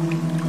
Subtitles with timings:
[0.00, 0.39] Amen.